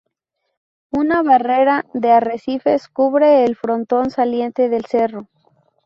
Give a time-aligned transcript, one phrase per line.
[0.89, 5.27] Una barrera de arrecifes cubre el frontón saliente del cerro.